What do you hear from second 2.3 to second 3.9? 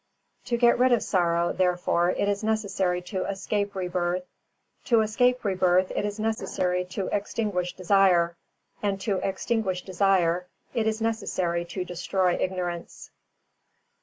necessary to escape